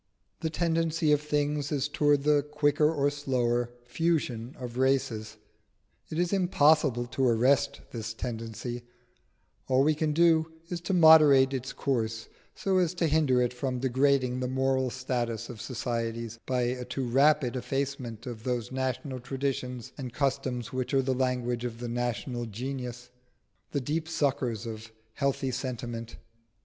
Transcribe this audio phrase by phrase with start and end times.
[0.39, 5.37] The tendency of things is towards the quicker or slower fusion of races.
[6.09, 8.81] It is impossible to arrest this tendency:
[9.67, 13.77] all we can do is to moderate its course so as to hinder it from
[13.77, 19.91] degrading the moral status of societies by a too rapid effacement of those national traditions
[19.99, 23.11] and customs which are the language of the national genius
[23.69, 26.15] the deep suckers of healthy sentiment.